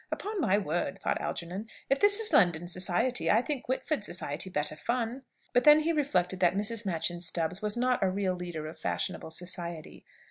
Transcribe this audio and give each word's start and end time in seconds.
"Upon 0.11 0.41
my 0.41 0.57
word," 0.57 0.97
thought 0.97 1.21
Algernon, 1.21 1.69
"if 1.87 1.99
this 1.99 2.19
is 2.19 2.33
London 2.33 2.67
society, 2.67 3.29
I 3.29 3.43
think 3.43 3.69
Whitford 3.69 4.03
society 4.03 4.49
better 4.49 4.75
fun." 4.75 5.21
But 5.53 5.63
then 5.63 5.81
he 5.81 5.93
reflected 5.93 6.39
that 6.39 6.55
Mrs. 6.55 6.87
Machyn 6.87 7.21
Stubbs 7.21 7.61
was 7.61 7.77
not 7.77 8.01
a 8.01 8.09
real 8.09 8.33
leader 8.33 8.65
of 8.65 8.79
fashionable 8.79 9.29
society. 9.29 10.03